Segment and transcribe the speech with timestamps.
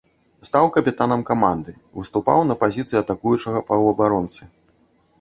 [0.47, 4.43] Стаў капітанам каманды, выступаў на пазіцыі атакуючага паўабаронцы.